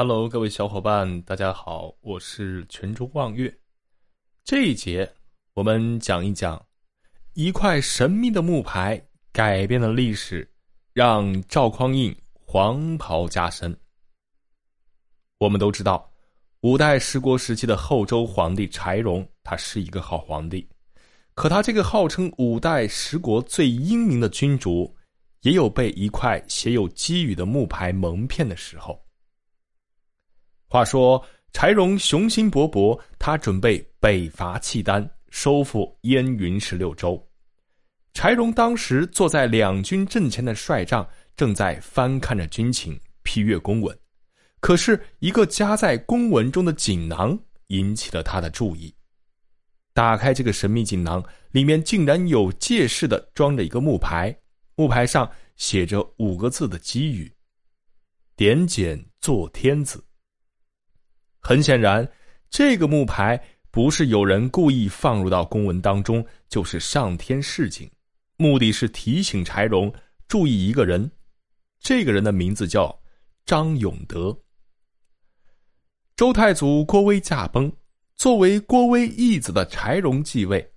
[0.00, 3.52] Hello，各位小伙伴，大家好，我是泉州望月。
[4.44, 5.12] 这一节
[5.54, 6.64] 我们讲一讲
[7.34, 10.48] 一块神秘的木牌改变了历史，
[10.92, 13.76] 让赵匡胤黄袍加身。
[15.38, 16.08] 我们都知道，
[16.60, 20.64] 五代十国时期的后周皇帝柴荣，他是一个好皇帝，
[21.34, 24.96] 可他这个号称五代十国最英明的君主，
[25.40, 28.96] 也有被一块写有积语的木牌蒙骗的时候。
[30.70, 37.20] 话说柴荣雄心勃勃，他准备北伐契丹，收复燕云十六州。
[38.12, 43.98] 柴荣当时坐在两军阵前的帅帐，正在翻看着军情，批阅公文。
[44.60, 48.94] 可是，一个夹在公文中的锦囊引起了他的注意。
[49.94, 54.36] 打开这个神秘锦囊，里面竟然有借势的装着一个木牌，
[54.74, 57.32] 木牌上写着五个字的机语
[58.36, 60.04] ：“点检做天子。”
[61.40, 62.06] 很显然，
[62.50, 67.90] 这个木牌不是有人故意放入到公文当中，就是上天示警，
[68.36, 69.92] 目的是提醒柴荣
[70.26, 71.10] 注意一个人。
[71.80, 72.98] 这个人的名字叫
[73.46, 74.36] 张永德。
[76.16, 77.72] 周太祖郭威驾崩，
[78.16, 80.68] 作为郭威义子的柴荣继位。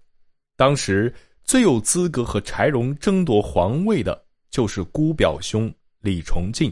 [0.55, 1.11] 当时
[1.43, 6.71] 最有资格和柴荣争夺皇位的，就是姑表兄李崇进。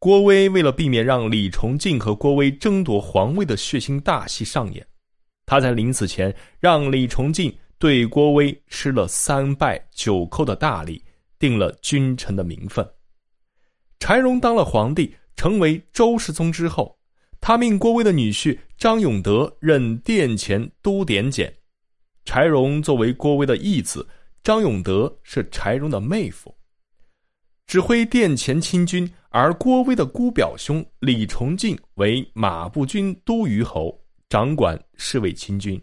[0.00, 4.84] 郭威为了避免让李崇敬和郭威争夺皇位的血腥大戏上演，
[5.44, 11.04] 他在临死前让李崇敬对郭威施了三拜九叩的大礼，
[11.38, 12.82] 定了君臣的名分。
[13.98, 16.98] 柴荣当了皇帝，成为周世宗之后，
[17.38, 21.54] 他命郭威的女婿张永德任殿前都点检。
[22.24, 24.08] 柴荣作为郭威的义子，
[24.42, 26.56] 张永德是柴荣的妹夫。
[27.70, 33.96] 指挥殿前亲军，而郭威的姑表兄李崇进为马步军都虞侯，
[34.28, 35.80] 掌管侍卫亲军。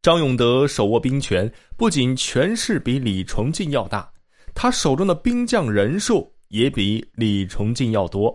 [0.00, 4.08] 张永德手握兵权，不仅权势比李崇进要大，
[4.54, 8.32] 他手中的兵将人数也比李崇进要多。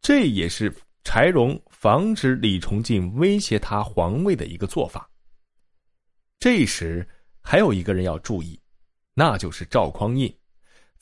[0.00, 5.06] 这也是柴荣防止李崇进威胁他皇位的一个做法。
[6.38, 7.06] 这时
[7.42, 8.58] 还有一个人要注意，
[9.12, 10.34] 那就是赵匡胤。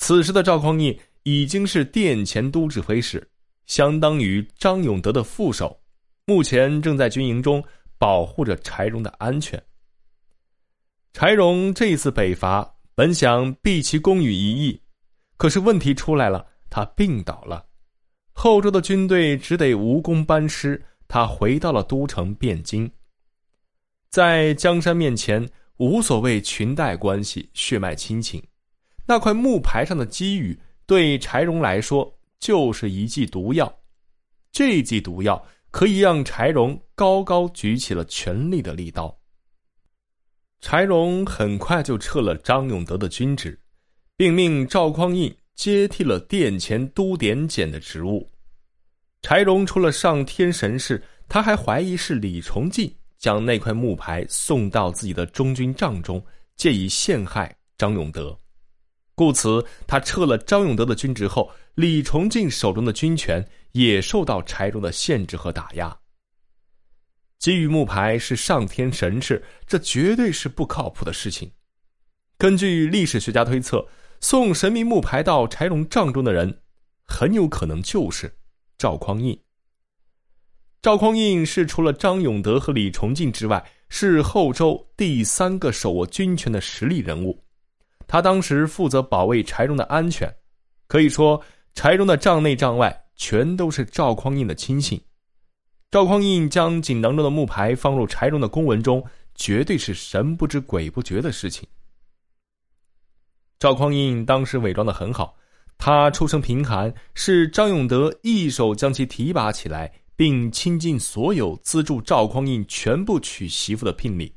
[0.01, 3.29] 此时的赵匡胤已经是殿前都指挥使，
[3.67, 5.79] 相当于张永德的副手，
[6.25, 7.63] 目前正在军营中
[7.99, 9.63] 保护着柴荣的安全。
[11.13, 14.81] 柴荣这次北伐本想毕其功于一役，
[15.37, 17.67] 可是问题出来了，他病倒了，
[18.33, 22.91] 后周的军队只得无功班师，他回到了都城汴京。
[24.09, 25.47] 在江山面前，
[25.77, 28.43] 无所谓裙带关系、血脉亲情。
[29.11, 30.57] 那块木牌上的机语，
[30.87, 33.69] 对柴荣来说就是一剂毒药。
[34.53, 39.13] 这剂毒药可以让柴荣高高举起了权力的利刀。
[40.61, 43.59] 柴荣很快就撤了张永德的军职，
[44.17, 48.31] 并命赵匡胤接替了殿前都点检的职务。
[49.23, 52.89] 柴荣除了上天神事，他还怀疑是李崇进
[53.19, 58.39] 将那块木牌送到自己的中军帐中，借以陷害张永德。
[59.21, 65.95] 故此，他撤了张永德的军职后，李崇敬手中的军权也受到柴荣的限制和打压。
[67.39, 71.53] 给予木牌是上天神事，这绝对是不靠谱的事情。
[72.39, 73.87] 根据历史学家推测，
[74.23, 76.63] 送神秘木牌到柴荣帐中的人，
[77.07, 78.35] 很有可能就是
[78.79, 79.39] 赵匡胤。
[80.81, 87.45] 赵匡胤是除了张永德和李崇敬之外，是后周第三个手握军权的实力人物。
[88.11, 90.29] 他当时负责保卫柴荣的安全，
[90.89, 91.41] 可以说
[91.75, 95.01] 柴荣的帐内帐外全都是赵匡胤的亲信。
[95.93, 99.01] 赵匡胤将锦囊中的木牌放入柴荣的公文中，
[99.37, 101.65] 绝对是神不知鬼不觉的事情。
[103.61, 105.37] 赵匡胤当时伪装的很好，
[105.79, 114.35] 他出身贫寒，是张永德一手将其提拔起来，并倾尽所有资助赵匡胤全部娶媳妇的聘礼，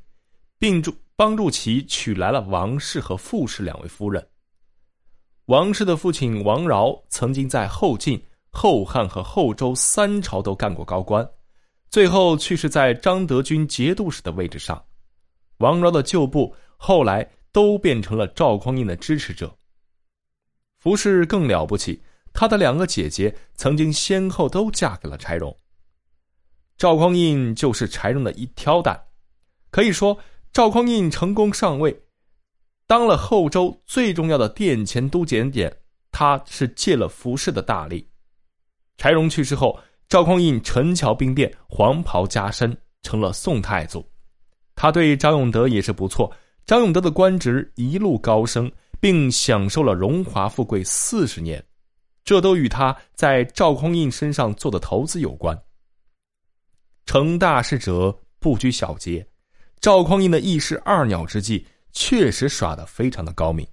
[0.60, 0.96] 并助。
[1.15, 4.27] 帮助其娶来了王氏和傅氏两位夫人。
[5.45, 11.27] 王氏的父亲王饶曾经在后晋、后汉和后周三朝都干过高官，
[11.89, 14.83] 最后去世在张德军节度使的位置上。
[15.57, 19.56] 王饶的旧部后来都变成了赵匡胤的支持者。
[20.80, 22.01] 傅氏更了不起，
[22.33, 25.56] 他的两个姐姐曾经先后都嫁给了柴荣。
[26.77, 29.00] 赵匡胤就是柴荣的一挑担，
[29.69, 30.18] 可以说。
[30.54, 32.00] 赵匡胤成功上位，
[32.86, 35.76] 当了后周最重要的殿前都检点，
[36.12, 38.08] 他是借了服饰的大力。
[38.96, 44.08] 柴荣去世后，赵匡胤陈桥兵变，黄袍加身，成了宋太祖。
[44.76, 46.32] 他对张永德也是不错，
[46.68, 51.66] 张永德的官职一路高升，并享受了荣华富贵四十年，
[52.24, 55.60] 这都与他在赵匡胤身上做的投资有关。
[57.08, 59.26] 成大事者不拘小节，
[59.83, 63.68] 赵匡胤的一石二鸟之计确实耍得非常的高明。